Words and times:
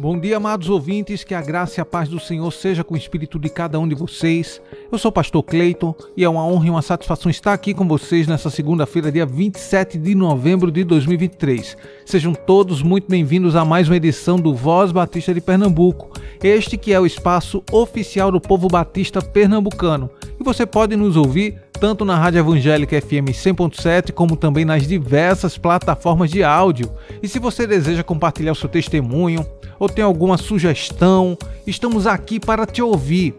Bom 0.00 0.16
dia, 0.16 0.36
amados 0.36 0.70
ouvintes, 0.70 1.24
que 1.24 1.34
a 1.34 1.42
graça 1.42 1.80
e 1.80 1.82
a 1.82 1.84
paz 1.84 2.08
do 2.08 2.20
Senhor 2.20 2.48
seja 2.52 2.84
com 2.84 2.94
o 2.94 2.96
espírito 2.96 3.36
de 3.36 3.48
cada 3.48 3.80
um 3.80 3.88
de 3.88 3.96
vocês. 3.96 4.62
Eu 4.92 4.96
sou 4.96 5.08
o 5.08 5.12
pastor 5.12 5.42
Cleiton 5.42 5.92
e 6.16 6.22
é 6.22 6.28
uma 6.28 6.46
honra 6.46 6.68
e 6.68 6.70
uma 6.70 6.82
satisfação 6.82 7.28
estar 7.28 7.52
aqui 7.52 7.74
com 7.74 7.86
vocês 7.88 8.28
nessa 8.28 8.48
segunda-feira, 8.48 9.10
dia 9.10 9.26
27 9.26 9.98
de 9.98 10.14
novembro 10.14 10.70
de 10.70 10.84
2023. 10.84 11.76
Sejam 12.08 12.32
todos 12.32 12.82
muito 12.82 13.06
bem-vindos 13.06 13.54
a 13.54 13.66
mais 13.66 13.86
uma 13.86 13.96
edição 13.96 14.38
do 14.38 14.54
Voz 14.54 14.90
Batista 14.90 15.34
de 15.34 15.42
Pernambuco, 15.42 16.10
este 16.42 16.78
que 16.78 16.94
é 16.94 16.98
o 16.98 17.04
espaço 17.04 17.62
oficial 17.70 18.32
do 18.32 18.40
povo 18.40 18.66
batista 18.66 19.20
pernambucano. 19.20 20.08
E 20.40 20.42
você 20.42 20.64
pode 20.64 20.96
nos 20.96 21.18
ouvir 21.18 21.60
tanto 21.78 22.06
na 22.06 22.16
Rádio 22.16 22.38
Evangélica 22.38 22.98
FM 22.98 23.28
100.7 23.28 24.12
como 24.12 24.36
também 24.36 24.64
nas 24.64 24.88
diversas 24.88 25.58
plataformas 25.58 26.30
de 26.30 26.42
áudio. 26.42 26.90
E 27.22 27.28
se 27.28 27.38
você 27.38 27.66
deseja 27.66 28.02
compartilhar 28.02 28.52
o 28.52 28.56
seu 28.56 28.70
testemunho, 28.70 29.44
ou 29.78 29.86
tem 29.86 30.02
alguma 30.02 30.38
sugestão, 30.38 31.36
estamos 31.66 32.06
aqui 32.06 32.40
para 32.40 32.64
te 32.64 32.80
ouvir. 32.80 33.34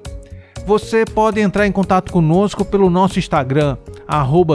Você 0.68 1.06
pode 1.06 1.42
entrar 1.42 1.66
em 1.66 1.72
contato 1.72 2.12
conosco 2.12 2.64
pelo 2.64 2.88
nosso 2.88 3.18
Instagram, 3.18 3.78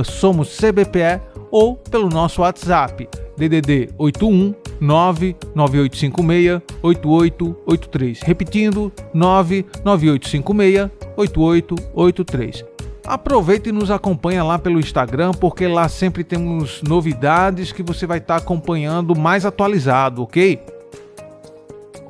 SomosCBPE, 0.04 1.20
ou 1.50 1.74
pelo 1.74 2.08
nosso 2.08 2.42
WhatsApp, 2.42 3.08
DDD 3.36 3.90
81 3.98 4.54
99856 4.80 6.62
8883. 6.82 8.20
Repetindo, 8.22 8.92
99856 9.12 10.90
8883. 11.16 12.64
Aproveite 13.06 13.68
e 13.68 13.72
nos 13.72 13.90
acompanha 13.90 14.42
lá 14.42 14.58
pelo 14.58 14.80
Instagram, 14.80 15.32
porque 15.32 15.66
lá 15.66 15.88
sempre 15.88 16.24
temos 16.24 16.82
novidades 16.82 17.70
que 17.70 17.82
você 17.82 18.06
vai 18.06 18.18
estar 18.18 18.36
acompanhando 18.36 19.14
mais 19.14 19.44
atualizado, 19.44 20.22
ok? 20.22 20.58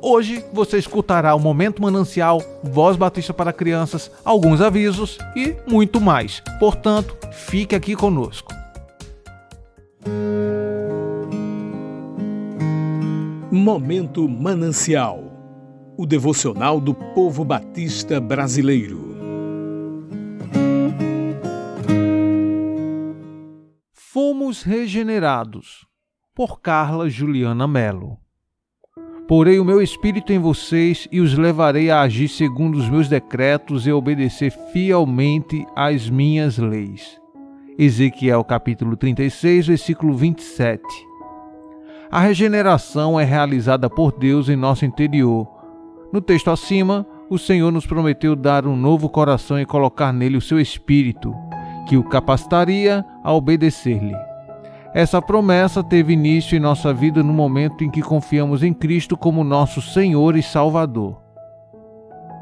Hoje 0.01 0.45
você 0.53 0.77
escutará 0.77 1.33
o 1.35 1.39
Momento 1.39 1.81
Manancial, 1.81 2.41
Voz 2.63 2.95
Batista 2.95 3.33
para 3.33 3.51
Crianças, 3.51 4.09
alguns 4.23 4.61
avisos 4.61 5.17
e 5.35 5.55
muito 5.67 5.99
mais. 5.99 6.41
Portanto, 6.59 7.17
fique 7.31 7.75
aqui 7.75 7.95
conosco. 7.95 8.53
Momento 13.55 14.27
Manancial 14.27 15.95
o 15.97 16.05
devocional 16.05 16.77
do 16.77 16.93
povo 16.93 17.45
batista 17.45 18.19
brasileiro. 18.19 19.15
Fomos 23.93 24.61
regenerados 24.61 25.87
por 26.35 26.59
Carla 26.59 27.09
Juliana 27.09 27.65
Mello. 27.65 28.17
Porei 29.25 29.57
o 29.57 29.63
meu 29.63 29.81
espírito 29.81 30.33
em 30.33 30.37
vocês 30.37 31.07
e 31.09 31.21
os 31.21 31.37
levarei 31.37 31.89
a 31.89 32.01
agir 32.01 32.27
segundo 32.27 32.75
os 32.75 32.89
meus 32.89 33.07
decretos 33.07 33.87
e 33.87 33.91
obedecer 33.93 34.51
fielmente 34.73 35.65
às 35.73 36.09
minhas 36.09 36.57
leis. 36.57 37.17
Ezequiel 37.79 38.43
capítulo 38.43 38.97
36, 38.97 39.67
versículo 39.67 40.13
27. 40.13 40.83
A 42.11 42.19
regeneração 42.19 43.19
é 43.19 43.23
realizada 43.23 43.89
por 43.89 44.11
Deus 44.11 44.47
em 44.47 44.55
nosso 44.55 44.85
interior. 44.85 45.47
No 46.13 46.21
texto 46.21 46.51
acima, 46.51 47.05
o 47.29 47.37
Senhor 47.37 47.71
nos 47.71 47.87
prometeu 47.87 48.35
dar 48.35 48.67
um 48.67 48.75
novo 48.75 49.09
coração 49.09 49.59
e 49.59 49.65
colocar 49.65 50.13
nele 50.13 50.37
o 50.37 50.41
seu 50.41 50.59
espírito, 50.59 51.35
que 51.87 51.97
o 51.97 52.03
capacitaria 52.03 53.03
a 53.23 53.33
obedecer-lhe. 53.33 54.15
Essa 54.93 55.21
promessa 55.21 55.83
teve 55.83 56.13
início 56.13 56.55
em 56.55 56.59
nossa 56.59 56.93
vida 56.93 57.21
no 57.21 57.33
momento 57.33 57.83
em 57.83 57.89
que 57.89 58.01
confiamos 58.01 58.63
em 58.63 58.73
Cristo 58.73 59.17
como 59.17 59.43
nosso 59.43 59.81
Senhor 59.81 60.37
e 60.37 60.43
Salvador. 60.43 61.19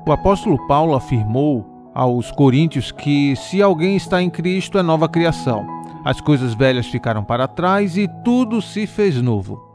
O 0.05 0.11
apóstolo 0.11 0.67
Paulo 0.67 0.93
afirmou 0.93 1.65
aos 1.95 2.29
coríntios 2.31 2.91
que 2.91 3.35
se 3.35 3.61
alguém 3.61 3.95
está 3.95 4.21
em 4.21 4.29
Cristo 4.29 4.77
é 4.77 4.83
nova 4.83 5.07
criação. 5.07 5.65
As 6.03 6.19
coisas 6.19 6.53
velhas 6.53 6.87
ficaram 6.87 7.23
para 7.23 7.47
trás 7.47 7.95
e 7.97 8.09
tudo 8.23 8.61
se 8.61 8.85
fez 8.85 9.21
novo. 9.21 9.73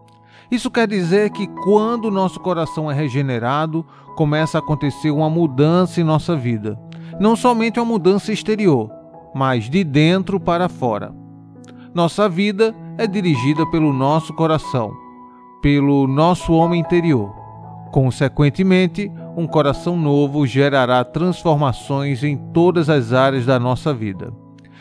Isso 0.51 0.71
quer 0.71 0.89
dizer 0.89 1.31
que 1.31 1.47
quando 1.47 2.11
nosso 2.11 2.41
coração 2.41 2.91
é 2.91 2.95
regenerado, 2.95 3.85
começa 4.17 4.59
a 4.59 4.61
acontecer 4.61 5.11
uma 5.11 5.29
mudança 5.29 6.01
em 6.01 6.05
nossa 6.05 6.37
vida. 6.37 6.79
Não 7.21 7.37
somente 7.37 7.79
uma 7.79 7.87
mudança 7.87 8.33
exterior, 8.33 8.91
mas 9.35 9.69
de 9.69 9.85
dentro 9.85 10.39
para 10.41 10.69
fora. 10.69 11.15
Nossa 11.95 12.29
vida 12.29 12.75
é 12.97 13.07
dirigida 13.07 13.67
pelo 13.71 13.93
nosso 13.93 14.33
coração, 14.35 14.93
pelo 15.63 16.07
nosso 16.07 16.53
homem 16.53 16.81
interior. 16.81 17.35
Consequentemente, 17.91 19.11
um 19.37 19.47
coração 19.47 19.97
novo 19.97 20.47
gerará 20.47 21.03
transformações 21.05 22.23
em 22.23 22.37
todas 22.53 22.91
as 22.91 23.13
áreas 23.13 23.47
da 23.47 23.59
nossa 23.59 23.95
vida. 23.95 24.33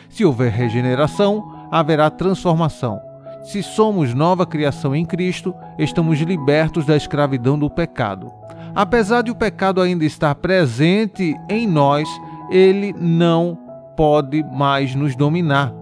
Se 0.08 0.24
houver 0.24 0.52
regeneração, 0.52 1.68
haverá 1.70 2.10
transformação. 2.10 3.00
Se 3.42 3.62
somos 3.62 4.14
nova 4.14 4.44
criação 4.46 4.94
em 4.94 5.04
Cristo, 5.04 5.54
estamos 5.78 6.18
libertos 6.20 6.84
da 6.84 6.96
escravidão 6.96 7.58
do 7.58 7.70
pecado. 7.70 8.32
Apesar 8.74 9.22
de 9.22 9.30
o 9.30 9.34
pecado 9.34 9.80
ainda 9.80 10.04
estar 10.04 10.34
presente 10.34 11.36
em 11.48 11.66
nós, 11.66 12.08
ele 12.50 12.94
não 12.98 13.58
pode 13.96 14.42
mais 14.44 14.94
nos 14.94 15.16
dominar 15.16 15.72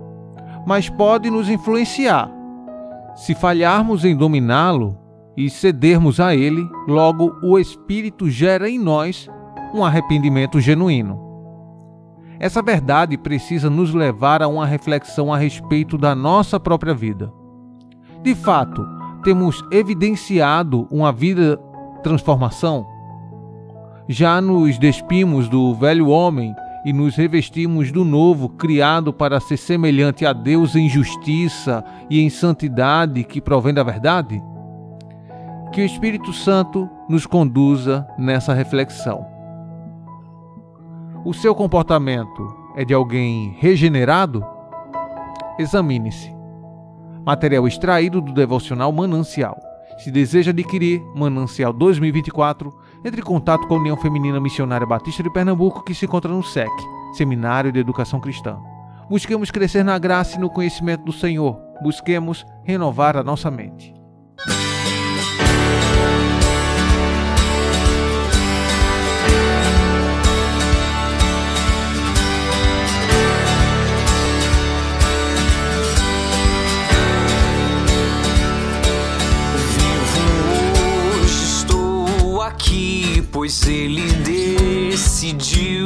mas 0.66 0.91
pode 0.91 1.31
nos 1.31 1.48
influenciar. 1.48 2.28
Se 3.14 3.34
falharmos 3.37 4.04
em 4.04 4.16
dominá-lo 4.16 4.98
e 5.37 5.48
cedermos 5.48 6.19
a 6.19 6.34
ele, 6.34 6.69
logo 6.88 7.37
o 7.41 7.56
Espírito 7.56 8.28
gera 8.28 8.69
em 8.69 8.76
nós 8.78 9.31
um 9.72 9.84
arrependimento 9.84 10.60
genuíno. 10.60 11.25
Essa 12.38 12.60
verdade 12.60 13.16
precisa 13.16 13.70
nos 13.70 13.94
levar 13.94 14.42
a 14.42 14.48
uma 14.48 14.66
reflexão 14.66 15.32
a 15.32 15.38
respeito 15.38 15.97
da 15.97 16.14
nossa 16.14 16.60
própria 16.60 16.94
vida. 16.94 17.32
De 18.22 18.34
fato, 18.34 18.86
temos 19.22 19.64
evidenciado 19.70 20.86
uma 20.91 21.12
vida 21.12 21.58
transformação? 22.02 22.86
Já 24.08 24.41
nos 24.41 24.78
despimos 24.78 25.48
do 25.48 25.75
velho 25.75 26.08
homem 26.08 26.54
e 26.84 26.92
nos 26.92 27.16
revestimos 27.16 27.91
do 27.91 28.04
novo, 28.04 28.48
criado 28.50 29.12
para 29.12 29.41
ser 29.41 29.56
semelhante 29.56 30.25
a 30.25 30.32
Deus 30.32 30.76
em 30.76 30.88
justiça 30.88 31.84
e 32.08 32.20
em 32.20 32.30
santidade 32.30 33.25
que 33.25 33.41
provém 33.41 33.75
da 33.75 33.82
verdade? 33.82 34.41
Que 35.72 35.80
o 35.80 35.84
Espírito 35.84 36.32
Santo 36.32 36.88
nos 37.08 37.26
conduza 37.26 38.06
nessa 38.16 38.54
reflexão. 38.54 39.35
O 41.26 41.34
seu 41.34 41.56
comportamento 41.56 42.56
é 42.76 42.84
de 42.84 42.94
alguém 42.94 43.56
regenerado? 43.59 44.47
Examine-se. 45.59 46.32
Material 47.25 47.66
extraído 47.66 48.20
do 48.20 48.32
devocional 48.32 48.92
Manancial. 48.92 49.56
Se 49.98 50.09
deseja 50.09 50.53
adquirir 50.53 51.03
Manancial 51.16 51.72
2024, 51.72 52.72
entre 53.04 53.22
em 53.22 53.25
contato 53.25 53.66
com 53.66 53.75
a 53.75 53.78
União 53.78 53.97
Feminina 53.97 54.38
Missionária 54.38 54.87
Batista 54.87 55.20
de 55.20 55.32
Pernambuco, 55.32 55.82
que 55.82 55.97
se 55.97 56.04
encontra 56.04 56.31
no 56.31 56.44
SEC, 56.44 56.70
Seminário 57.14 57.72
de 57.72 57.81
Educação 57.81 58.20
Cristã. 58.20 58.56
Busquemos 59.10 59.50
crescer 59.50 59.82
na 59.82 59.98
graça 59.98 60.37
e 60.37 60.41
no 60.41 60.48
conhecimento 60.48 61.03
do 61.03 61.12
Senhor. 61.12 61.58
Busquemos 61.82 62.47
renovar 62.62 63.16
a 63.16 63.25
nossa 63.25 63.50
mente. 63.50 63.95
Pois 83.46 83.62
ele 83.69 84.02
decidiu 84.25 85.86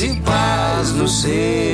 e 0.00 0.14
paz 0.20 0.92
nos 0.92 1.22
revelou. 1.24 1.73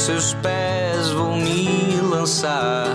seus 0.00 0.32
pés 0.34 1.10
vou 1.10 1.36
me 1.36 2.00
lançar, 2.00 2.86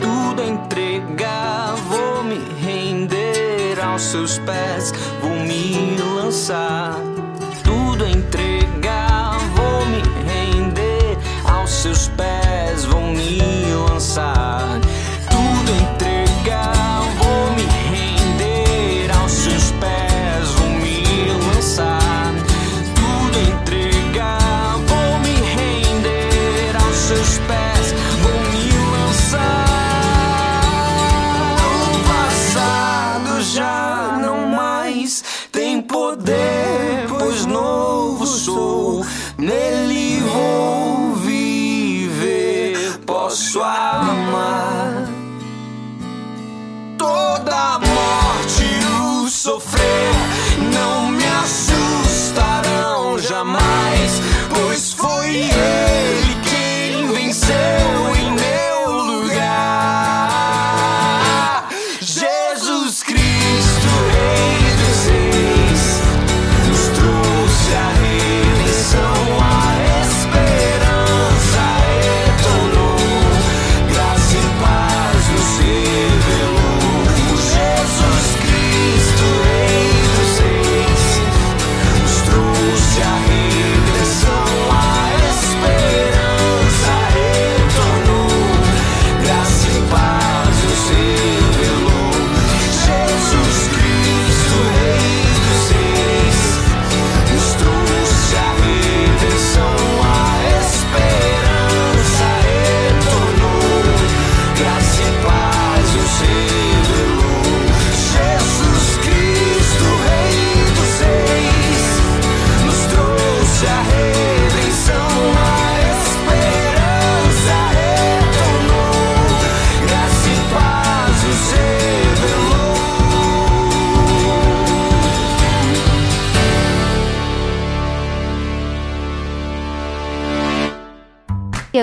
tudo 0.00 0.42
entregar, 0.42 1.76
vou 1.88 2.24
me 2.24 2.40
render 2.60 3.78
aos 3.80 4.02
seus 4.02 4.38
pés, 4.38 4.92
vou 5.20 5.30
me 5.30 5.96
lançar, 6.16 6.96
tudo 7.62 8.04
entregar, 8.04 9.38
vou 9.54 9.86
me 9.86 10.02
render 10.28 11.16
aos 11.44 11.70
seus 11.70 12.08
pés, 12.08 12.84
vou 12.86 13.02
me 13.02 13.40
lançar. 13.88 14.51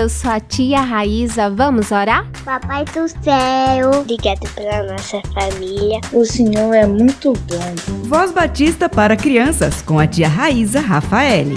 Eu 0.00 0.08
sou 0.08 0.30
a 0.30 0.40
tia 0.40 0.80
Raíza. 0.80 1.50
Vamos 1.50 1.92
orar? 1.92 2.26
Papai 2.42 2.86
do 2.86 3.06
céu, 3.06 3.90
obrigado 4.00 4.48
pela 4.54 4.82
nossa 4.84 5.20
família. 5.34 6.00
O 6.10 6.24
Senhor 6.24 6.72
é 6.72 6.86
muito 6.86 7.34
bom. 7.34 8.08
Voz 8.08 8.32
Batista 8.32 8.88
para 8.88 9.14
crianças 9.14 9.82
com 9.82 9.98
a 9.98 10.06
tia 10.06 10.26
Raíza 10.26 10.80
Rafaele. 10.80 11.54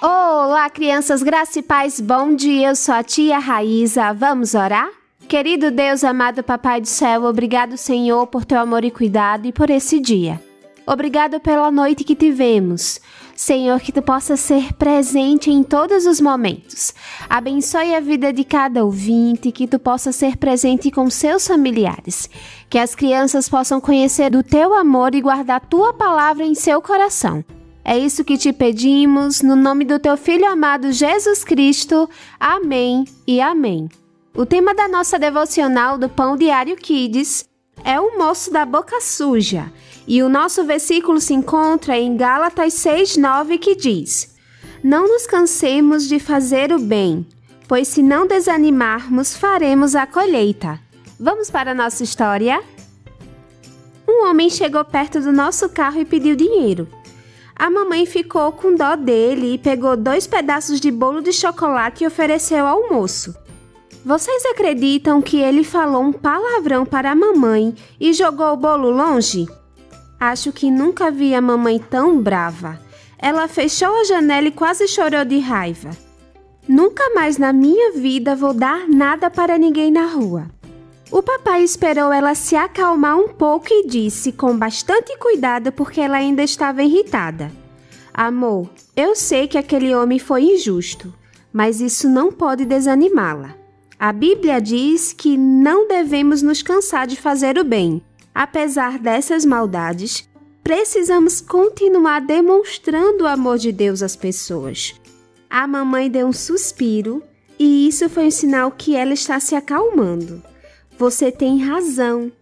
Olá, 0.00 0.70
crianças, 0.70 1.24
graça 1.24 1.58
e 1.58 1.62
paz, 1.62 2.00
bom 2.00 2.36
dia. 2.36 2.68
Eu 2.68 2.76
sou 2.76 2.94
a 2.94 3.02
tia 3.02 3.40
Raíza. 3.40 4.12
Vamos 4.12 4.54
orar? 4.54 4.88
Querido 5.26 5.72
Deus, 5.72 6.04
amado 6.04 6.44
Papai 6.44 6.80
do 6.80 6.88
céu, 6.88 7.24
obrigado, 7.24 7.76
Senhor, 7.76 8.28
por 8.28 8.44
teu 8.44 8.60
amor 8.60 8.84
e 8.84 8.90
cuidado 8.92 9.46
e 9.46 9.52
por 9.52 9.70
esse 9.70 9.98
dia. 9.98 10.40
Obrigado 10.86 11.40
pela 11.40 11.70
noite 11.70 12.04
que 12.04 12.14
tivemos. 12.14 13.00
Senhor, 13.36 13.80
que 13.80 13.92
tu 13.92 14.02
possa 14.02 14.36
ser 14.36 14.72
presente 14.74 15.50
em 15.50 15.62
todos 15.62 16.06
os 16.06 16.20
momentos. 16.20 16.94
Abençoe 17.28 17.94
a 17.94 18.00
vida 18.00 18.32
de 18.32 18.44
cada 18.44 18.84
ouvinte, 18.84 19.50
que 19.50 19.66
tu 19.66 19.78
possa 19.78 20.12
ser 20.12 20.36
presente 20.36 20.90
com 20.90 21.08
seus 21.10 21.46
familiares. 21.46 22.28
Que 22.68 22.78
as 22.78 22.94
crianças 22.94 23.48
possam 23.48 23.80
conhecer 23.80 24.30
do 24.30 24.42
teu 24.42 24.74
amor 24.74 25.14
e 25.14 25.20
guardar 25.20 25.60
tua 25.60 25.92
palavra 25.92 26.44
em 26.44 26.54
seu 26.54 26.80
coração. 26.80 27.44
É 27.84 27.98
isso 27.98 28.24
que 28.24 28.38
te 28.38 28.52
pedimos, 28.52 29.42
no 29.42 29.56
nome 29.56 29.84
do 29.84 29.98
teu 29.98 30.16
Filho 30.16 30.46
amado 30.46 30.92
Jesus 30.92 31.42
Cristo. 31.42 32.08
Amém 32.38 33.04
e 33.26 33.40
amém. 33.40 33.88
O 34.34 34.46
tema 34.46 34.74
da 34.74 34.88
nossa 34.88 35.18
devocional 35.18 35.98
do 35.98 36.08
Pão 36.08 36.36
Diário 36.36 36.76
Kids 36.76 37.51
é 37.84 38.00
o 38.00 38.18
moço 38.18 38.52
da 38.52 38.64
boca 38.64 39.00
suja. 39.00 39.72
E 40.06 40.22
o 40.22 40.28
nosso 40.28 40.64
versículo 40.64 41.20
se 41.20 41.34
encontra 41.34 41.96
em 41.96 42.16
Gálatas 42.16 42.74
6:9 42.74 43.58
que 43.58 43.76
diz: 43.76 44.34
Não 44.82 45.06
nos 45.08 45.26
cansemos 45.26 46.08
de 46.08 46.18
fazer 46.18 46.72
o 46.72 46.78
bem, 46.78 47.26
pois 47.68 47.88
se 47.88 48.02
não 48.02 48.26
desanimarmos, 48.26 49.36
faremos 49.36 49.94
a 49.94 50.06
colheita. 50.06 50.80
Vamos 51.18 51.50
para 51.50 51.70
a 51.70 51.74
nossa 51.74 52.02
história? 52.02 52.62
Um 54.08 54.28
homem 54.28 54.50
chegou 54.50 54.84
perto 54.84 55.20
do 55.20 55.32
nosso 55.32 55.68
carro 55.68 56.00
e 56.00 56.04
pediu 56.04 56.34
dinheiro. 56.34 56.88
A 57.54 57.70
mamãe 57.70 58.04
ficou 58.06 58.50
com 58.50 58.74
dó 58.74 58.96
dele 58.96 59.54
e 59.54 59.58
pegou 59.58 59.96
dois 59.96 60.26
pedaços 60.26 60.80
de 60.80 60.90
bolo 60.90 61.22
de 61.22 61.32
chocolate 61.32 62.02
e 62.02 62.06
ofereceu 62.06 62.66
ao 62.66 62.90
moço. 62.90 63.32
Vocês 64.04 64.44
acreditam 64.46 65.22
que 65.22 65.36
ele 65.36 65.62
falou 65.62 66.02
um 66.02 66.12
palavrão 66.12 66.84
para 66.84 67.12
a 67.12 67.14
mamãe 67.14 67.72
e 68.00 68.12
jogou 68.12 68.52
o 68.52 68.56
bolo 68.56 68.90
longe? 68.90 69.46
Acho 70.18 70.52
que 70.52 70.72
nunca 70.72 71.08
vi 71.08 71.36
a 71.36 71.40
mamãe 71.40 71.78
tão 71.78 72.20
brava. 72.20 72.80
Ela 73.16 73.46
fechou 73.46 73.94
a 74.00 74.04
janela 74.04 74.48
e 74.48 74.50
quase 74.50 74.88
chorou 74.88 75.24
de 75.24 75.38
raiva. 75.38 75.90
Nunca 76.68 77.14
mais 77.14 77.38
na 77.38 77.52
minha 77.52 77.92
vida 77.92 78.34
vou 78.34 78.52
dar 78.52 78.88
nada 78.88 79.30
para 79.30 79.56
ninguém 79.56 79.92
na 79.92 80.06
rua. 80.06 80.46
O 81.08 81.22
papai 81.22 81.62
esperou 81.62 82.12
ela 82.12 82.34
se 82.34 82.56
acalmar 82.56 83.16
um 83.16 83.28
pouco 83.28 83.68
e 83.70 83.86
disse 83.86 84.32
com 84.32 84.56
bastante 84.56 85.16
cuidado 85.18 85.70
porque 85.70 86.00
ela 86.00 86.16
ainda 86.16 86.42
estava 86.42 86.82
irritada: 86.82 87.52
Amor, 88.12 88.68
eu 88.96 89.14
sei 89.14 89.46
que 89.46 89.58
aquele 89.58 89.94
homem 89.94 90.18
foi 90.18 90.42
injusto, 90.42 91.14
mas 91.52 91.80
isso 91.80 92.08
não 92.08 92.32
pode 92.32 92.64
desanimá-la. 92.64 93.61
A 94.02 94.12
Bíblia 94.12 94.60
diz 94.60 95.12
que 95.12 95.38
não 95.38 95.86
devemos 95.86 96.42
nos 96.42 96.60
cansar 96.60 97.06
de 97.06 97.14
fazer 97.14 97.56
o 97.56 97.62
bem. 97.62 98.02
Apesar 98.34 98.98
dessas 98.98 99.44
maldades, 99.44 100.28
precisamos 100.64 101.40
continuar 101.40 102.20
demonstrando 102.20 103.22
o 103.22 103.28
amor 103.28 103.58
de 103.58 103.70
Deus 103.70 104.02
às 104.02 104.16
pessoas. 104.16 105.00
A 105.48 105.68
mamãe 105.68 106.10
deu 106.10 106.26
um 106.26 106.32
suspiro 106.32 107.22
e 107.56 107.86
isso 107.86 108.08
foi 108.08 108.26
um 108.26 108.30
sinal 108.32 108.72
que 108.72 108.96
ela 108.96 109.12
está 109.12 109.38
se 109.38 109.54
acalmando. 109.54 110.42
Você 110.98 111.30
tem 111.30 111.62
razão. 111.62 112.32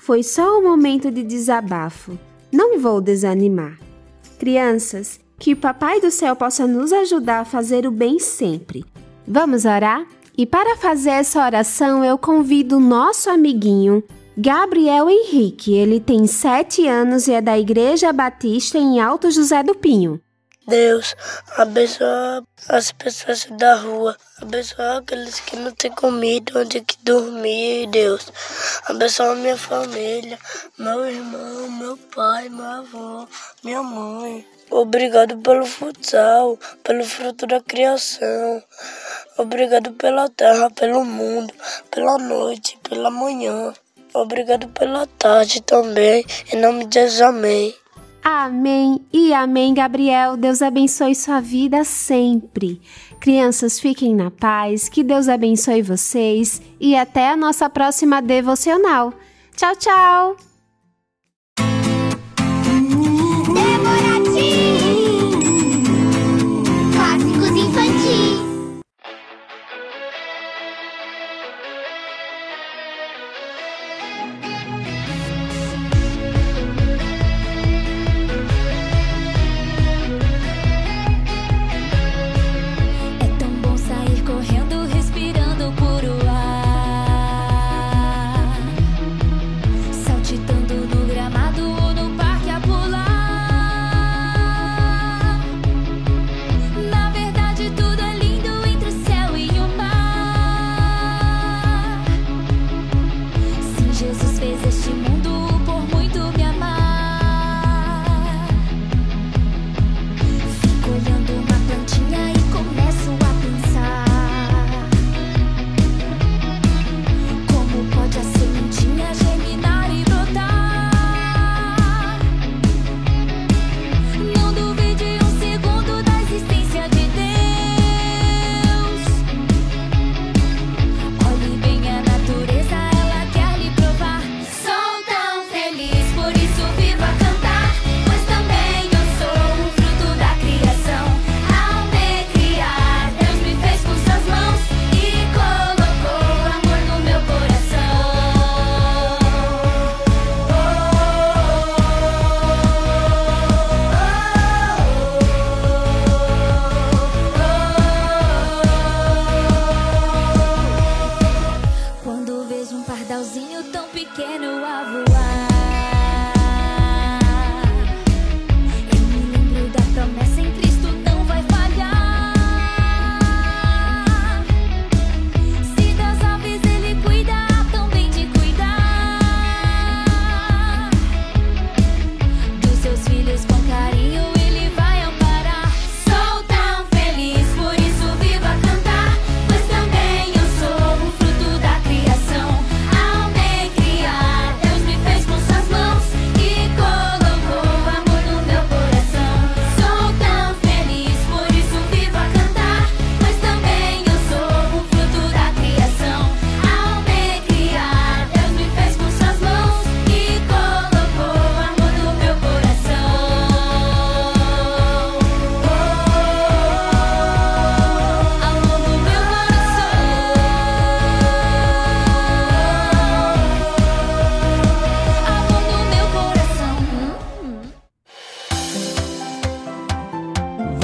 Foi 0.00 0.22
só 0.22 0.58
um 0.58 0.62
momento 0.62 1.10
de 1.10 1.22
desabafo. 1.22 2.18
Não 2.50 2.78
vou 2.78 2.98
desanimar. 2.98 3.78
Crianças, 4.38 5.20
que 5.38 5.52
o 5.52 5.56
Papai 5.58 6.00
do 6.00 6.10
Céu 6.10 6.34
possa 6.34 6.66
nos 6.66 6.94
ajudar 6.94 7.40
a 7.40 7.44
fazer 7.44 7.86
o 7.86 7.90
bem 7.90 8.18
sempre. 8.18 8.86
Vamos 9.28 9.66
orar? 9.66 10.06
E 10.36 10.46
para 10.46 10.76
fazer 10.76 11.10
essa 11.10 11.44
oração, 11.44 12.04
eu 12.04 12.16
convido 12.16 12.76
o 12.76 12.80
nosso 12.80 13.28
amiguinho 13.30 14.02
Gabriel 14.36 15.10
Henrique. 15.10 15.74
Ele 15.74 16.00
tem 16.00 16.26
sete 16.26 16.86
anos 16.86 17.28
e 17.28 17.32
é 17.32 17.40
da 17.40 17.58
Igreja 17.58 18.12
Batista 18.12 18.78
em 18.78 19.00
Alto 19.00 19.30
José 19.30 19.62
do 19.62 19.74
Pinho. 19.74 20.20
Deus, 20.66 21.16
abençoa 21.56 22.44
as 22.68 22.92
pessoas 22.92 23.46
da 23.58 23.74
rua, 23.74 24.16
abençoa 24.40 24.98
aqueles 24.98 25.40
que 25.40 25.56
não 25.56 25.72
têm 25.72 25.90
comida, 25.90 26.60
onde 26.60 26.80
que 26.80 26.96
dormir, 27.02 27.88
Deus. 27.88 28.32
Abençoa 28.86 29.34
minha 29.34 29.56
família, 29.56 30.38
meu 30.78 31.06
irmão, 31.06 31.70
meu 31.72 31.96
pai, 32.14 32.48
minha 32.48 32.78
avó, 32.78 33.26
minha 33.64 33.82
mãe. 33.82 34.46
Obrigado 34.70 35.38
pelo 35.38 35.66
futsal, 35.66 36.58
pelo 36.84 37.04
fruto 37.04 37.46
da 37.46 37.60
criação. 37.60 38.62
Obrigado 39.36 39.92
pela 39.92 40.28
terra, 40.28 40.70
pelo 40.70 41.04
mundo, 41.04 41.52
pela 41.90 42.18
noite, 42.18 42.78
pela 42.88 43.10
manhã. 43.10 43.72
Obrigado 44.14 44.68
pela 44.68 45.06
tarde 45.06 45.60
também. 45.62 46.24
Em 46.52 46.60
nome 46.60 46.84
de 46.86 47.00
Jesus, 47.00 47.20
amém. 47.20 47.74
Amém 48.22 49.00
e 49.12 49.32
amém, 49.32 49.72
Gabriel. 49.72 50.36
Deus 50.36 50.60
abençoe 50.60 51.14
sua 51.14 51.40
vida 51.40 51.84
sempre. 51.84 52.80
Crianças, 53.18 53.80
fiquem 53.80 54.14
na 54.14 54.30
paz, 54.30 54.88
que 54.88 55.02
Deus 55.02 55.28
abençoe 55.28 55.82
vocês 55.82 56.60
e 56.78 56.94
até 56.94 57.28
a 57.28 57.36
nossa 57.36 57.68
próxima 57.68 58.20
devocional. 58.20 59.12
Tchau, 59.56 59.76
tchau! 59.76 60.49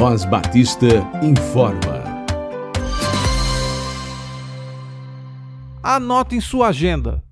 Voz 0.09 0.25
Batista 0.25 0.87
informa. 1.21 2.25
Anote 5.83 6.37
em 6.37 6.41
sua 6.41 6.69
agenda. 6.69 7.25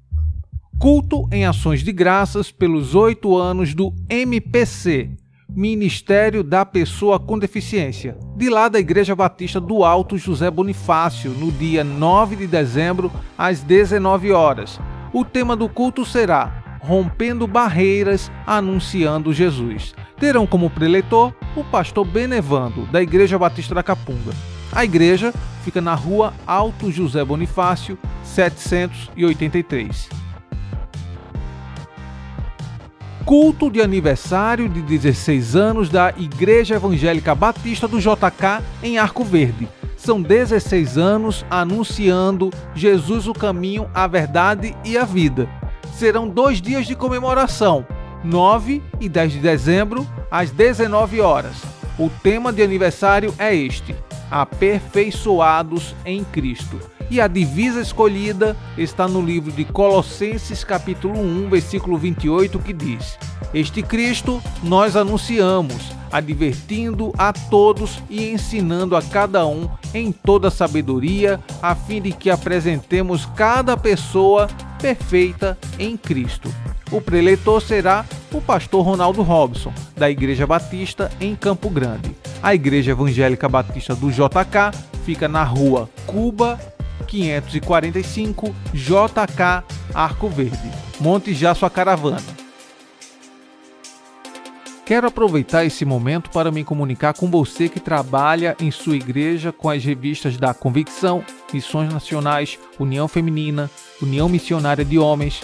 Culto 0.77 1.29
em 1.31 1.47
ações 1.47 1.85
de 1.85 1.93
graças 1.93 2.51
pelos 2.51 2.97
oito 2.97 3.37
anos 3.37 3.75
do 3.75 3.95
MPC, 4.11 5.11
Ministério 5.49 6.43
da 6.43 6.67
Pessoa 6.67 7.21
com 7.21 7.39
Deficiência, 7.39 8.19
de 8.37 8.51
lá 8.51 8.69
da 8.69 8.81
Igreja 8.81 9.15
Batista 9.15 9.61
do 9.61 9.85
Alto 9.85 10.19
José 10.19 10.51
Bonifácio, 10.51 11.31
no 11.31 11.53
dia 11.53 11.85
9 11.85 12.35
de 12.35 12.49
dezembro, 12.49 13.09
às 13.39 13.61
19 13.61 14.33
horas. 14.33 14.81
O 15.13 15.25
tema 15.25 15.55
do 15.55 15.69
culto 15.69 16.05
será 16.05 16.81
Rompendo 16.81 17.47
Barreiras, 17.47 18.33
Anunciando 18.45 19.33
Jesus. 19.33 19.95
Terão 20.19 20.45
como 20.45 20.69
preletor 20.69 21.33
o 21.57 21.65
pastor 21.65 22.05
Benevando, 22.05 22.87
da 22.87 23.03
Igreja 23.03 23.39
Batista 23.39 23.75
da 23.75 23.83
Capunga. 23.83 24.33
A 24.73 24.85
igreja 24.85 25.33
fica 25.65 25.81
na 25.81 25.95
rua 25.95 26.35
Alto 26.47 26.91
José 26.91 27.25
Bonifácio, 27.25 27.99
783. 28.25 30.25
culto 33.25 33.71
de 33.71 33.81
aniversário 33.81 34.69
de 34.69 34.83
16 34.83 35.57
anos 35.57 35.89
da 35.89 36.11
Igreja 36.11 36.75
Evangélica 36.75 37.35
Batista 37.35 37.89
do 37.89 37.99
JK 37.99 38.63
em 38.83 38.99
Arco 38.99 39.25
Verde. 39.25 39.67
São 39.97 40.21
16 40.21 40.99
anos 40.99 41.45
anunciando 41.51 42.51
Jesus 42.75 43.27
o 43.27 43.33
caminho, 43.33 43.89
a 43.95 44.07
verdade 44.07 44.77
e 44.85 44.99
a 44.99 45.05
vida. 45.05 45.49
Serão 45.95 46.29
dois 46.29 46.61
dias 46.61 46.87
de 46.87 46.95
comemoração, 46.95 47.87
9 48.25 48.83
e 49.01 49.09
10 49.09 49.33
de 49.35 49.39
dezembro, 49.39 50.07
às 50.31 50.51
19 50.51 51.21
horas. 51.21 51.63
O 51.99 52.09
tema 52.09 52.53
de 52.53 52.63
aniversário 52.63 53.33
é 53.39 53.55
este: 53.55 53.95
Aperfeiçoados 54.31 55.95
em 56.05 56.25
Cristo. 56.25 56.81
E 57.11 57.21
a 57.21 57.29
divisa 57.29 57.81
escolhida 57.81 58.57
está 58.79 59.07
no 59.07 59.21
livro 59.21 59.53
de 59.53 59.65
Colossenses, 59.65 60.65
capítulo 60.65 61.21
1, 61.21 61.51
versículo 61.51 61.99
28, 61.99 62.59
que 62.59 62.73
diz: 62.73 63.19
Este 63.53 63.83
Cristo 63.83 64.43
nós 64.63 64.97
anunciamos, 64.97 65.93
advertindo 66.11 67.13
a 67.19 67.33
todos 67.33 68.03
e 68.09 68.31
ensinando 68.31 68.97
a 68.97 69.03
cada 69.03 69.47
um 69.47 69.69
em 69.93 70.11
toda 70.11 70.51
sabedoria, 70.51 71.39
a 71.63 71.75
fim 71.75 72.01
de 72.01 72.11
que 72.11 72.31
apresentemos 72.31 73.27
cada 73.37 73.77
pessoa 73.77 74.49
perfeita 74.85 75.57
em 75.79 75.97
Cristo. 75.97 76.55
O 76.93 77.01
preletor 77.01 77.63
será 77.63 78.05
o 78.31 78.39
pastor 78.39 78.85
Ronaldo 78.85 79.23
Robson, 79.23 79.73
da 79.97 80.11
Igreja 80.11 80.47
Batista 80.47 81.11
em 81.19 81.35
Campo 81.35 81.71
Grande. 81.71 82.15
A 82.43 82.55
Igreja 82.55 82.91
Evangélica 82.91 83.49
Batista 83.49 83.95
do 83.95 84.11
JK 84.11 84.79
fica 85.03 85.27
na 85.27 85.43
rua 85.43 85.89
Cuba 86.07 86.61
545 87.07 88.55
JK 88.75 89.65
Arco 89.95 90.29
Verde. 90.29 90.71
Monte 91.01 91.33
já 91.33 91.55
sua 91.55 91.71
caravana. 91.71 92.44
Quero 94.85 95.07
aproveitar 95.07 95.65
esse 95.65 95.85
momento 95.85 96.29
para 96.31 96.51
me 96.51 96.63
comunicar 96.63 97.15
com 97.15 97.31
você 97.31 97.69
que 97.69 97.81
trabalha 97.81 98.55
em 98.61 98.71
sua 98.71 98.97
igreja 98.97 99.51
com 99.51 99.71
as 99.71 99.83
revistas 99.83 100.37
da 100.37 100.53
Convicção, 100.53 101.25
Missões 101.53 101.93
Nacionais, 101.93 102.59
União 102.79 103.09
Feminina, 103.09 103.71
União 104.03 104.29
Missionária 104.29 104.85
de 104.85 104.99
Homens. 104.99 105.41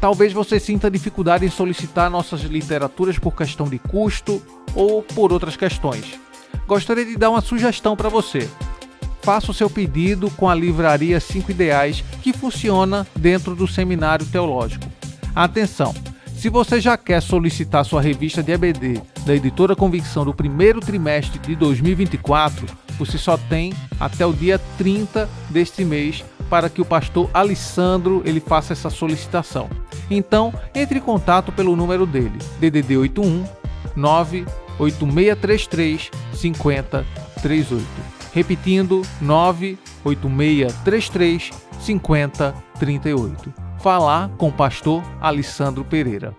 Talvez 0.00 0.32
você 0.32 0.58
sinta 0.58 0.90
dificuldade 0.90 1.44
em 1.44 1.50
solicitar 1.50 2.10
nossas 2.10 2.40
literaturas 2.42 3.18
por 3.18 3.36
questão 3.36 3.68
de 3.68 3.78
custo 3.78 4.42
ou 4.74 5.02
por 5.02 5.32
outras 5.32 5.56
questões. 5.56 6.18
Gostaria 6.66 7.04
de 7.04 7.16
dar 7.16 7.30
uma 7.30 7.42
sugestão 7.42 7.94
para 7.94 8.08
você 8.08 8.48
faça 9.22 9.50
o 9.50 9.54
seu 9.54 9.70
pedido 9.70 10.30
com 10.32 10.48
a 10.48 10.54
livraria 10.54 11.20
5 11.20 11.50
Ideais, 11.52 12.04
que 12.20 12.32
funciona 12.32 13.06
dentro 13.16 13.54
do 13.54 13.66
Seminário 13.66 14.26
Teológico. 14.26 14.84
Atenção! 15.34 15.94
Se 16.42 16.48
você 16.48 16.80
já 16.80 16.96
quer 16.96 17.22
solicitar 17.22 17.84
sua 17.84 18.02
revista 18.02 18.42
de 18.42 18.50
EBD 18.50 19.00
da 19.24 19.32
editora 19.32 19.76
Convicção 19.76 20.24
do 20.24 20.34
primeiro 20.34 20.80
trimestre 20.80 21.38
de 21.38 21.54
2024, 21.54 22.66
você 22.98 23.16
só 23.16 23.36
tem 23.36 23.72
até 24.00 24.26
o 24.26 24.32
dia 24.32 24.58
30 24.76 25.30
deste 25.50 25.84
mês 25.84 26.24
para 26.50 26.68
que 26.68 26.80
o 26.80 26.84
pastor 26.84 27.30
Alessandro 27.32 28.22
ele 28.24 28.40
faça 28.40 28.72
essa 28.72 28.90
solicitação. 28.90 29.70
Então, 30.10 30.52
entre 30.74 30.98
em 30.98 31.00
contato 31.00 31.52
pelo 31.52 31.76
número 31.76 32.04
dele, 32.04 32.40
DDD 32.58 32.96
81 32.96 33.44
98633 33.94 36.10
5038 36.32 37.86
repetindo 38.32 39.02
98633 39.20 41.50
5038. 41.78 43.61
Falar 43.82 44.30
com 44.38 44.46
o 44.46 44.52
pastor 44.52 45.02
Alessandro 45.20 45.84
Pereira. 45.84 46.36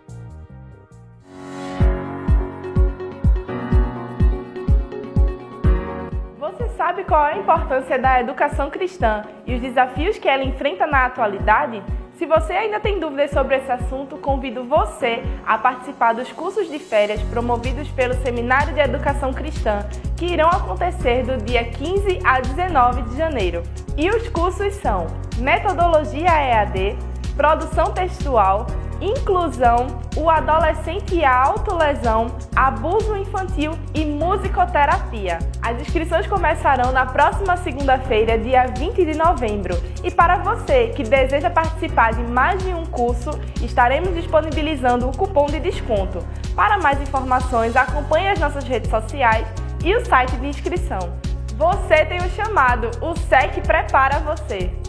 Você 6.39 6.69
sabe 6.77 7.03
qual 7.03 7.27
é 7.27 7.33
a 7.33 7.37
importância 7.37 7.99
da 7.99 8.21
educação 8.21 8.69
cristã 8.69 9.23
e 9.45 9.55
os 9.55 9.59
desafios 9.59 10.17
que 10.17 10.29
ela 10.29 10.41
enfrenta 10.41 10.87
na 10.87 11.05
atualidade? 11.05 11.83
Se 12.13 12.25
você 12.25 12.53
ainda 12.53 12.79
tem 12.79 12.97
dúvidas 12.97 13.31
sobre 13.31 13.57
esse 13.57 13.69
assunto, 13.69 14.15
convido 14.15 14.63
você 14.63 15.21
a 15.45 15.57
participar 15.57 16.13
dos 16.13 16.31
cursos 16.31 16.69
de 16.69 16.79
férias 16.79 17.21
promovidos 17.23 17.89
pelo 17.89 18.13
Seminário 18.13 18.73
de 18.73 18.79
Educação 18.79 19.33
Cristã, 19.33 19.85
que 20.15 20.27
irão 20.27 20.47
acontecer 20.47 21.25
do 21.25 21.43
dia 21.43 21.65
15 21.65 22.19
a 22.23 22.39
19 22.39 23.01
de 23.01 23.17
janeiro. 23.17 23.63
E 23.97 24.09
os 24.09 24.29
cursos 24.29 24.75
são 24.75 25.07
Metodologia 25.39 26.29
EAD, 26.29 26.95
Produção 27.35 27.91
Textual, 27.91 28.67
inclusão, 29.01 29.87
o 30.15 30.29
adolescente 30.29 31.15
e 31.15 31.25
a 31.25 31.35
autolesão, 31.35 32.27
abuso 32.55 33.17
infantil 33.17 33.73
e 33.93 34.05
musicoterapia. 34.05 35.39
As 35.61 35.81
inscrições 35.81 36.27
começarão 36.27 36.91
na 36.91 37.07
próxima 37.07 37.57
segunda-feira, 37.57 38.37
dia 38.37 38.67
20 38.77 39.03
de 39.03 39.17
novembro. 39.17 39.75
E 40.03 40.11
para 40.11 40.37
você 40.37 40.89
que 40.89 41.03
deseja 41.03 41.49
participar 41.49 42.13
de 42.13 42.21
mais 42.21 42.63
de 42.63 42.71
um 42.73 42.85
curso, 42.85 43.31
estaremos 43.63 44.13
disponibilizando 44.13 45.09
o 45.09 45.17
cupom 45.17 45.47
de 45.47 45.59
desconto. 45.59 46.19
Para 46.55 46.77
mais 46.77 47.01
informações, 47.01 47.75
acompanhe 47.75 48.29
as 48.29 48.39
nossas 48.39 48.63
redes 48.63 48.91
sociais 48.91 49.47
e 49.83 49.95
o 49.95 50.05
site 50.05 50.37
de 50.37 50.47
inscrição. 50.47 51.17
Você 51.57 52.05
tem 52.05 52.19
o 52.19 52.25
um 52.25 52.29
chamado, 52.29 52.91
o 53.01 53.15
SEC 53.15 53.61
prepara 53.65 54.19
você. 54.19 54.82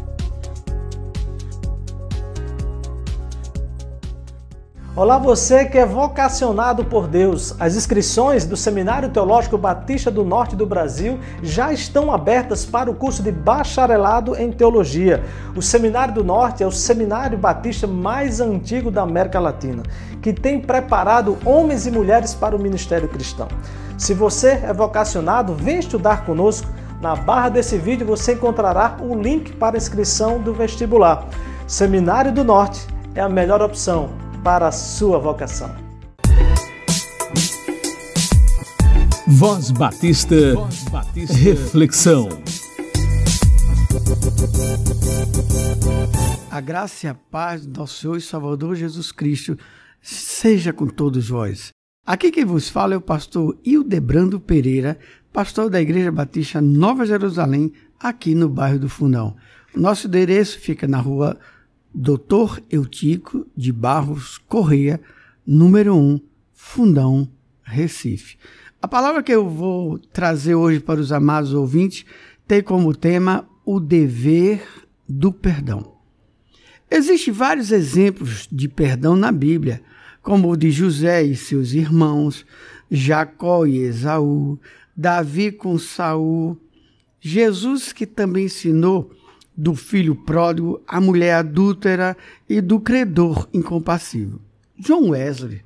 Olá, 4.97 5.19
você 5.19 5.65
que 5.65 5.77
é 5.77 5.85
vocacionado 5.85 6.85
por 6.85 7.09
Deus. 7.09 7.53
As 7.59 7.75
inscrições 7.75 8.45
do 8.45 8.57
Seminário 8.57 9.09
Teológico 9.09 9.59
Batista 9.59 10.09
do 10.09 10.25
Norte 10.25 10.55
do 10.55 10.65
Brasil 10.65 11.19
já 11.43 11.73
estão 11.73 12.13
abertas 12.13 12.65
para 12.65 12.89
o 12.89 12.95
curso 12.95 13.21
de 13.21 13.33
bacharelado 13.33 14.37
em 14.37 14.53
teologia. 14.53 15.25
O 15.57 15.61
Seminário 15.61 16.15
do 16.15 16.23
Norte 16.23 16.63
é 16.63 16.67
o 16.67 16.71
seminário 16.71 17.37
batista 17.37 17.89
mais 17.89 18.41
antigo 18.41 18.89
da 18.89 19.03
América 19.03 19.41
Latina, 19.41 19.83
que 20.23 20.33
tem 20.33 20.61
preparado 20.61 21.37
homens 21.45 21.89
e 21.89 21.91
mulheres 21.91 22.33
para 22.33 22.55
o 22.55 22.63
ministério 22.63 23.09
cristão. 23.09 23.49
Se 23.99 24.15
você 24.15 24.61
é 24.63 24.73
vocacionado, 24.73 25.55
vem 25.55 25.81
estudar 25.81 26.25
conosco. 26.25 26.69
Na 27.01 27.17
barra 27.17 27.49
desse 27.49 27.77
vídeo 27.79 28.07
você 28.07 28.35
encontrará 28.35 28.97
o 29.01 29.13
link 29.21 29.55
para 29.55 29.77
inscrição 29.77 30.41
do 30.41 30.55
vestibular. 30.55 31.27
Seminário 31.67 32.31
do 32.31 32.45
Norte 32.45 32.87
é 33.13 33.21
a 33.21 33.29
melhor 33.29 33.61
opção 33.61 34.23
para 34.45 34.69
a 34.69 34.73
sua 34.73 35.19
vocação. 35.19 35.75
Voz 39.27 39.71
Batista, 39.71 40.55
Voz 40.55 40.85
Batista. 40.85 41.35
Reflexão. 41.35 42.29
A 46.51 46.61
graça 46.61 47.07
e 47.07 47.09
a 47.09 47.15
paz 47.15 47.65
do 47.65 47.81
nosso 47.81 47.99
Senhor 47.99 48.19
e 48.19 48.21
Salvador 48.21 48.77
Jesus 48.77 49.11
Cristo 49.11 49.59
seja 50.03 50.75
com 50.75 50.89
todos 50.89 51.31
vós. 51.31 51.71
Aqui 52.07 52.31
quem 52.31 52.45
vos 52.45 52.69
fala 52.69 52.93
é 52.93 52.99
o 52.99 53.01
pastor 53.01 53.59
Hildebrando 53.65 54.39
Pereira, 54.39 54.99
pastor 55.33 55.71
da 55.71 55.81
Igreja 55.81 56.13
Batista 56.13 56.61
Nova 56.61 57.07
Jerusalém, 57.07 57.73
aqui 57.99 58.35
no 58.35 58.51
bairro 58.51 58.79
do 58.79 58.91
Fundão. 58.91 59.35
Nosso 59.75 60.07
endereço 60.07 60.61
fica 60.61 60.87
na 60.87 60.99
rua 60.99 61.39
Doutor 61.97 62.61
Eutico 62.69 63.47
de 63.57 63.73
Barros 63.73 64.37
Correia, 64.37 65.01
número 65.47 65.95
1, 65.95 66.21
Fundão, 66.53 67.29
Recife. 67.63 68.37
A 68.83 68.89
palavra 68.89 69.23
que 69.23 69.31
eu 69.31 69.49
vou 69.49 69.97
trazer 69.99 70.57
hoje 70.57 70.81
para 70.81 70.99
os 70.99 71.13
amados 71.13 71.55
ouvintes 71.55 72.05
tem 72.49 72.61
como 72.61 72.93
tema 72.93 73.49
o 73.65 73.79
dever 73.79 74.67
do 75.09 75.33
perdão. 75.33 75.95
Existem 76.91 77.33
vários 77.33 77.71
exemplos 77.71 78.49
de 78.51 78.69
perdão 78.69 79.15
na 79.15 79.31
Bíblia, 79.31 79.81
como 80.21 80.51
o 80.51 80.57
de 80.57 80.73
José 80.73 81.23
e 81.23 81.37
seus 81.37 81.75
irmãos, 81.75 82.45
Jacó 82.91 83.67
e 83.67 83.79
Esaú, 83.79 84.59
Davi 84.97 85.53
com 85.53 85.79
Saul, 85.79 86.61
Jesus 87.21 87.93
que 87.93 88.05
também 88.05 88.47
ensinou 88.47 89.13
do 89.57 89.75
filho 89.75 90.17
pródigo, 90.17 90.83
a 90.87 91.01
mulher 91.01 91.35
adúltera 91.35 92.17
e 92.49 92.61
do 92.61 92.81
credor 92.81 93.49
incompassível. 93.53 94.41
John 94.79 95.11
Wesley 95.11 95.63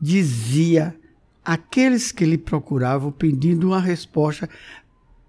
dizia 0.00 0.96
aqueles 1.44 2.10
que 2.10 2.24
lhe 2.24 2.38
procuravam 2.38 3.12
pedindo 3.12 3.68
uma 3.68 3.80
resposta 3.80 4.48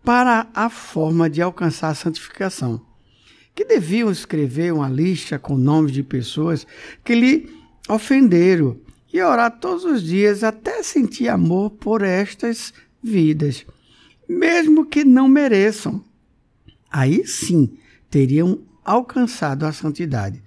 para 0.04 0.48
a 0.54 0.70
forma 0.70 1.30
de 1.30 1.42
alcançar 1.42 1.90
a 1.90 1.96
santificação, 1.96 2.82
que 3.54 3.66
deviam 3.66 4.10
escrever 4.10 4.74
uma 4.74 4.88
lista 4.88 5.38
com 5.38 5.58
nomes 5.58 5.92
de 5.92 6.02
pessoas 6.02 6.66
que 7.04 7.14
lhe 7.14 7.50
ofenderam 7.88 8.78
e 9.12 9.22
orar 9.22 9.60
todos 9.60 9.84
os 9.84 10.04
dias 10.04 10.44
até 10.44 10.82
sentir 10.84 11.28
amor 11.28 11.72
por 11.72 12.02
estas 12.02 12.74
vidas, 13.04 13.66
mesmo 14.28 14.86
que 14.86 15.04
não 15.04 15.28
mereçam. 15.28 16.04
Aí 16.92 17.26
sim 17.28 17.78
teriam 18.10 18.60
alcançado 18.84 19.66
a 19.66 19.72
santidade. 19.72 20.42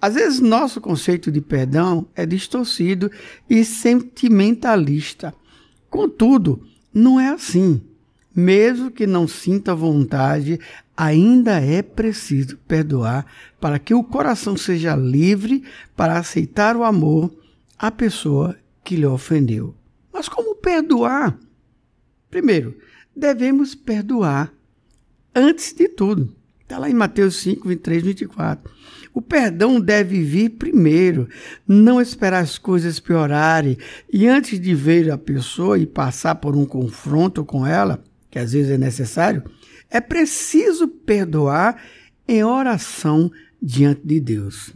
Às 0.00 0.14
vezes, 0.14 0.40
nosso 0.40 0.80
conceito 0.80 1.30
de 1.30 1.40
perdão 1.40 2.06
é 2.14 2.26
distorcido 2.26 3.10
e 3.48 3.64
sentimentalista. 3.64 5.34
Contudo, 5.88 6.62
não 6.92 7.18
é 7.18 7.28
assim. 7.28 7.80
Mesmo 8.36 8.90
que 8.90 9.06
não 9.06 9.28
sinta 9.28 9.74
vontade, 9.74 10.58
ainda 10.96 11.60
é 11.60 11.82
preciso 11.82 12.58
perdoar 12.68 13.24
para 13.60 13.78
que 13.78 13.94
o 13.94 14.04
coração 14.04 14.56
seja 14.56 14.94
livre 14.94 15.64
para 15.96 16.18
aceitar 16.18 16.76
o 16.76 16.84
amor 16.84 17.32
à 17.78 17.90
pessoa 17.90 18.56
que 18.82 18.96
lhe 18.96 19.06
ofendeu. 19.06 19.74
Mas 20.12 20.28
como 20.28 20.54
perdoar? 20.56 21.38
Primeiro, 22.30 22.76
devemos 23.16 23.74
perdoar 23.74 24.52
antes 25.34 25.72
de 25.72 25.88
tudo. 25.88 26.34
Está 26.74 26.80
lá 26.80 26.90
em 26.90 26.94
Mateus 26.94 27.36
5, 27.36 27.68
23, 27.68 28.02
24. 28.02 28.68
O 29.14 29.22
perdão 29.22 29.78
deve 29.78 30.20
vir 30.24 30.50
primeiro, 30.50 31.28
não 31.68 32.00
esperar 32.00 32.42
as 32.42 32.58
coisas 32.58 32.98
piorarem. 32.98 33.78
E 34.12 34.26
antes 34.26 34.58
de 34.58 34.74
ver 34.74 35.08
a 35.08 35.16
pessoa 35.16 35.78
e 35.78 35.86
passar 35.86 36.34
por 36.34 36.56
um 36.56 36.66
confronto 36.66 37.44
com 37.44 37.64
ela, 37.64 38.02
que 38.28 38.40
às 38.40 38.54
vezes 38.54 38.72
é 38.72 38.76
necessário, 38.76 39.44
é 39.88 40.00
preciso 40.00 40.88
perdoar 40.88 41.80
em 42.26 42.42
oração 42.42 43.30
diante 43.62 44.00
de 44.04 44.18
Deus. 44.18 44.72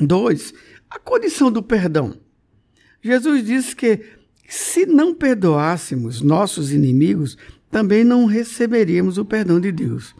Dois, 0.00 0.54
a 0.88 0.98
condição 0.98 1.52
do 1.52 1.62
perdão. 1.62 2.14
Jesus 3.02 3.44
disse 3.44 3.76
que 3.76 4.00
se 4.48 4.86
não 4.86 5.14
perdoássemos 5.14 6.22
nossos 6.22 6.72
inimigos, 6.72 7.36
também 7.70 8.04
não 8.04 8.24
receberíamos 8.24 9.18
o 9.18 9.24
perdão 9.26 9.60
de 9.60 9.70
Deus 9.70 10.14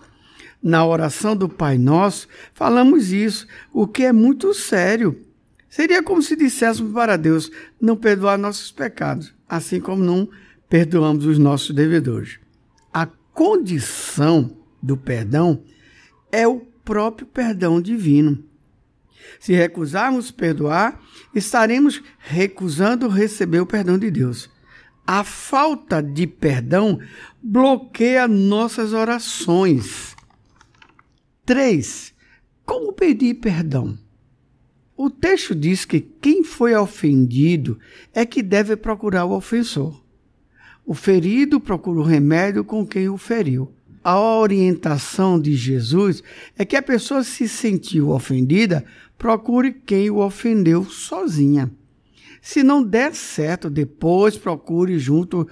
na 0.65 0.83
oração 0.87 1.37
do 1.37 1.47
Pai 1.47 1.77
Nosso, 1.77 2.27
falamos 2.55 3.13
isso, 3.13 3.47
o 3.71 3.87
que 3.87 4.03
é 4.05 4.13
muito 4.15 4.55
sério. 4.55 5.21
Seria 5.69 6.03
como 6.03 6.23
se 6.23 6.35
disséssemos 6.35 6.91
para 6.91 7.19
Deus 7.19 7.51
não 7.79 7.95
perdoar 7.95 8.39
nossos 8.39 8.73
pecados, 8.73 9.35
assim 9.47 9.79
como 9.79 10.03
não 10.03 10.27
perdoamos 10.67 11.27
os 11.27 11.39
nossos 11.39 11.75
devedores. 11.75 12.39
A 12.91 13.07
condição 13.35 14.57
do 14.83 14.97
perdão 14.97 15.63
é 16.33 16.49
o 16.49 16.61
próprio 16.83 17.27
perdão 17.27 17.79
divino. 17.79 18.43
Se 19.39 19.53
recusarmos 19.53 20.31
perdoar, 20.31 20.99
estaremos 21.35 22.03
recusando 22.19 23.07
receber 23.09 23.61
o 23.61 23.67
perdão 23.67 23.99
de 23.99 24.11
Deus. 24.11 24.49
A 25.07 25.23
falta 25.23 26.03
de 26.03 26.27
perdão 26.27 26.99
bloqueia 27.43 28.27
nossas 28.27 28.95
orações 28.95 30.14
3. 31.47 32.15
Como 32.65 32.95
pedir 32.95 33.35
perdão? 33.35 33.99
O 34.97 35.11
texto 35.11 35.55
diz 35.55 35.85
que 35.85 36.01
quem 36.01 36.43
foi 36.43 36.75
ofendido 36.75 37.79
é 38.15 38.25
que 38.25 38.43
deve 38.43 38.77
procurar 38.77 39.27
o 39.27 39.37
ofensor. 39.37 40.03
O 40.87 40.95
ferido 40.95 41.61
procura 41.61 42.01
o 42.01 42.03
remédio 42.03 42.65
com 42.65 42.87
quem 42.87 43.11
o 43.11 43.19
feriu. 43.19 43.71
A 44.03 44.19
orientação 44.19 45.39
de 45.39 45.55
Jesus 45.55 46.23
é 46.57 46.65
que 46.65 46.77
a 46.77 46.83
pessoa 46.83 47.23
se 47.23 47.47
sentiu 47.47 48.09
ofendida, 48.09 48.83
procure 49.19 49.73
quem 49.73 50.09
o 50.09 50.19
ofendeu 50.19 50.85
sozinha. 50.85 51.71
Se 52.41 52.63
não 52.63 52.83
der 52.83 53.15
certo, 53.15 53.69
depois 53.69 54.37
procure 54.37 54.99
junto 54.99 55.49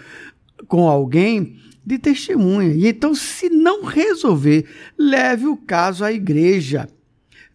com 0.66 0.88
alguém 0.88 1.56
de 1.84 1.98
testemunha. 1.98 2.72
E 2.72 2.86
então, 2.86 3.14
se 3.14 3.48
não 3.48 3.84
resolver, 3.84 4.66
leve 4.98 5.46
o 5.46 5.56
caso 5.56 6.04
à 6.04 6.12
igreja. 6.12 6.88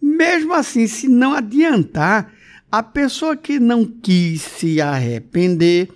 Mesmo 0.01 0.53
assim, 0.53 0.87
se 0.87 1.07
não 1.07 1.33
adiantar, 1.33 2.33
a 2.71 2.83
pessoa 2.83 3.35
que 3.35 3.59
não 3.59 3.85
quis 3.85 4.41
se 4.41 4.81
arrepender 4.81 5.89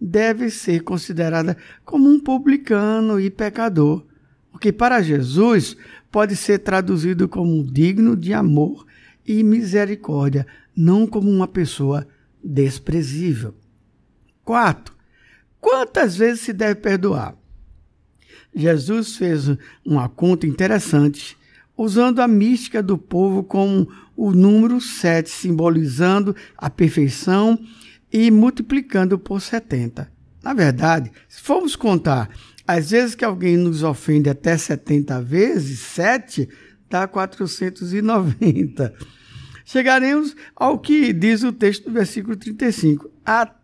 deve 0.00 0.50
ser 0.50 0.82
considerada 0.82 1.56
como 1.84 2.08
um 2.08 2.18
publicano 2.18 3.20
e 3.20 3.30
pecador, 3.30 4.04
o 4.52 4.58
que 4.58 4.72
para 4.72 5.02
Jesus 5.02 5.76
pode 6.10 6.36
ser 6.36 6.58
traduzido 6.58 7.28
como 7.28 7.64
digno 7.64 8.16
de 8.16 8.32
amor 8.32 8.86
e 9.26 9.42
misericórdia, 9.42 10.46
não 10.76 11.06
como 11.06 11.30
uma 11.30 11.48
pessoa 11.48 12.06
desprezível. 12.42 13.54
Quarto, 14.44 14.93
quantas 15.64 16.14
vezes 16.14 16.42
se 16.42 16.52
deve 16.52 16.74
perdoar? 16.74 17.34
Jesus 18.54 19.16
fez 19.16 19.46
uma 19.82 20.10
conta 20.10 20.46
interessante, 20.46 21.38
usando 21.74 22.20
a 22.20 22.28
mística 22.28 22.82
do 22.82 22.98
povo 22.98 23.42
como 23.42 23.88
o 24.14 24.30
número 24.30 24.78
7, 24.78 25.28
simbolizando 25.30 26.36
a 26.54 26.68
perfeição 26.68 27.58
e 28.12 28.30
multiplicando 28.30 29.18
por 29.18 29.40
70. 29.40 30.12
Na 30.42 30.52
verdade, 30.52 31.10
se 31.26 31.40
formos 31.40 31.74
contar 31.74 32.28
as 32.68 32.90
vezes 32.90 33.14
que 33.14 33.24
alguém 33.24 33.56
nos 33.56 33.82
ofende 33.82 34.28
até 34.28 34.58
70 34.58 35.22
vezes, 35.22 35.78
7 35.78 36.46
dá 36.90 37.08
490. 37.08 38.94
Chegaremos 39.64 40.36
ao 40.54 40.78
que 40.78 41.10
diz 41.10 41.42
o 41.42 41.52
texto 41.52 41.84
do 41.86 41.92
versículo 41.92 42.36
35, 42.36 43.10
até 43.24 43.63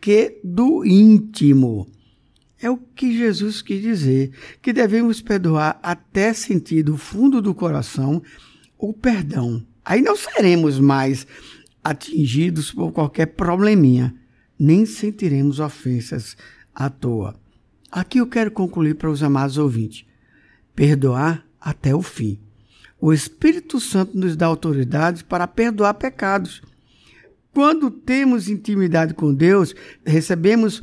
que 0.00 0.40
do 0.42 0.84
íntimo. 0.84 1.86
É 2.60 2.70
o 2.70 2.76
que 2.76 3.16
Jesus 3.16 3.60
quis 3.62 3.82
dizer, 3.82 4.32
que 4.62 4.72
devemos 4.72 5.20
perdoar 5.20 5.78
até 5.82 6.32
sentir 6.32 6.82
do 6.82 6.96
fundo 6.96 7.42
do 7.42 7.54
coração 7.54 8.22
o 8.78 8.92
perdão. 8.92 9.64
Aí 9.84 10.00
não 10.00 10.16
seremos 10.16 10.80
mais 10.80 11.26
atingidos 11.84 12.72
por 12.72 12.92
qualquer 12.92 13.26
probleminha, 13.26 14.14
nem 14.58 14.84
sentiremos 14.86 15.60
ofensas 15.60 16.36
à 16.74 16.90
toa. 16.90 17.38
Aqui 17.92 18.18
eu 18.18 18.26
quero 18.26 18.50
concluir 18.50 18.94
para 18.94 19.10
os 19.10 19.22
amados 19.22 19.58
ouvintes: 19.58 20.04
perdoar 20.74 21.46
até 21.60 21.94
o 21.94 22.02
fim. 22.02 22.38
O 22.98 23.12
Espírito 23.12 23.78
Santo 23.78 24.18
nos 24.18 24.34
dá 24.34 24.46
autoridade 24.46 25.22
para 25.22 25.46
perdoar 25.46 25.94
pecados. 25.94 26.62
Quando 27.56 27.90
temos 27.90 28.50
intimidade 28.50 29.14
com 29.14 29.32
Deus, 29.32 29.74
recebemos 30.04 30.82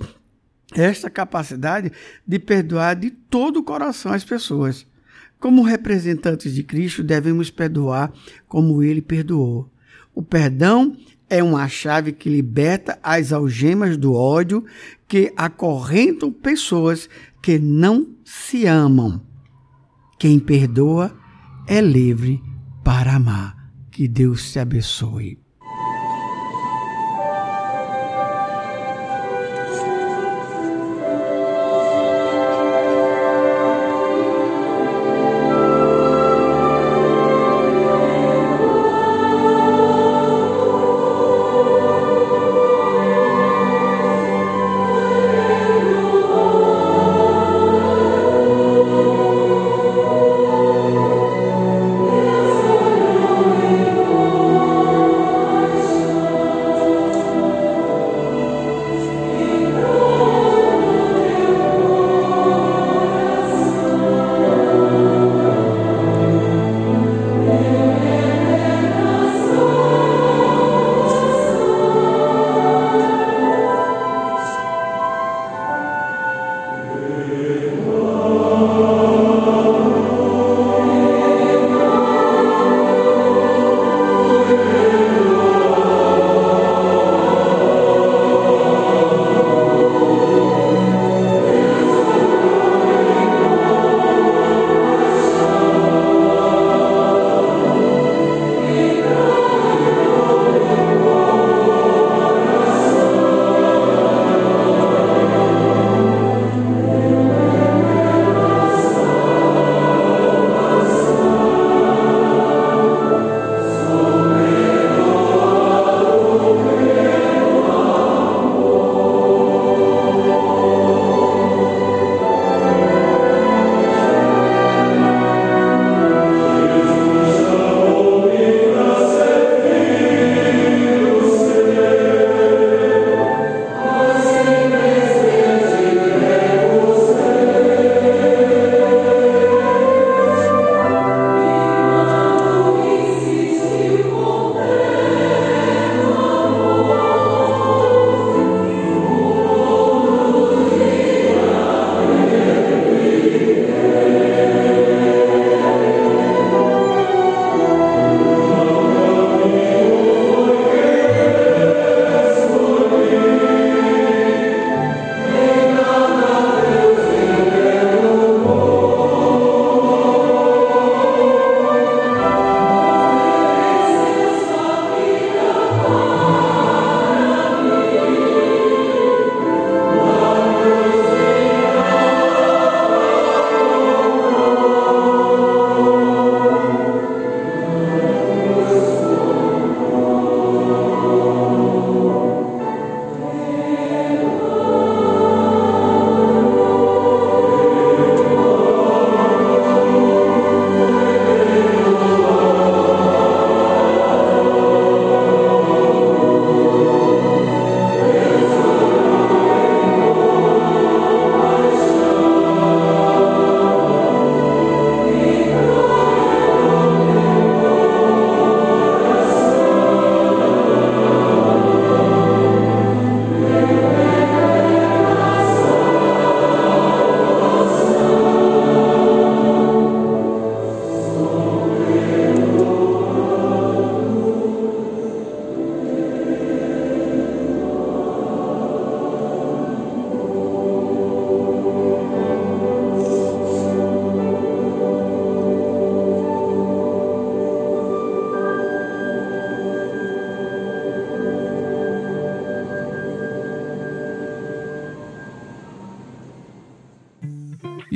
esta 0.74 1.08
capacidade 1.08 1.92
de 2.26 2.40
perdoar 2.40 2.96
de 2.96 3.12
todo 3.12 3.58
o 3.58 3.64
coração 3.64 4.12
as 4.12 4.24
pessoas. 4.24 4.84
Como 5.40 5.62
representantes 5.62 6.52
de 6.56 6.64
Cristo, 6.64 7.04
devemos 7.04 7.52
perdoar 7.52 8.12
como 8.48 8.82
ele 8.82 9.04
perdoou. 9.04 9.72
O 10.16 10.24
perdão 10.24 10.98
é 11.30 11.44
uma 11.44 11.68
chave 11.68 12.12
que 12.12 12.28
liberta 12.28 12.98
as 13.04 13.32
algemas 13.32 13.96
do 13.96 14.12
ódio 14.12 14.66
que 15.08 15.32
acorrentam 15.38 16.32
pessoas 16.32 17.08
que 17.40 17.60
não 17.60 18.16
se 18.26 18.66
amam. 18.66 19.22
Quem 20.18 20.40
perdoa 20.40 21.16
é 21.68 21.80
livre 21.80 22.42
para 22.84 23.14
amar. 23.14 23.72
Que 23.92 24.08
Deus 24.08 24.52
te 24.52 24.58
abençoe. 24.58 25.42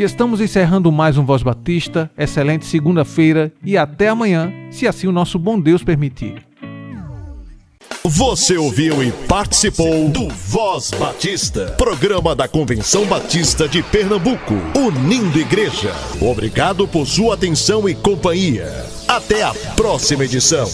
Estamos 0.08 0.40
encerrando 0.40 0.92
mais 0.92 1.18
um 1.18 1.26
Voz 1.26 1.44
Batista. 1.44 2.10
Excelente 2.18 2.66
segunda-feira 2.66 3.52
e 3.64 3.78
até 3.78 4.08
amanhã, 4.08 4.52
se 4.72 4.88
assim 4.88 5.06
o 5.06 5.12
nosso 5.12 5.38
bom 5.38 5.60
Deus 5.60 5.84
permitir. 5.84 6.48
Você 8.04 8.58
ouviu 8.58 9.04
e 9.04 9.12
participou 9.12 10.08
do 10.08 10.30
Voz 10.30 10.92
Batista, 10.92 11.76
programa 11.78 12.34
da 12.34 12.48
Convenção 12.48 13.06
Batista 13.06 13.68
de 13.68 13.84
Pernambuco, 13.84 14.54
unindo 14.76 15.40
igreja. 15.40 15.92
Obrigado 16.22 16.88
por 16.88 17.06
sua 17.06 17.34
atenção 17.34 17.88
e 17.88 17.94
companhia. 17.94 18.86
Até 19.08 19.44
a 19.44 19.54
próxima 19.76 20.24
edição. 20.24 20.68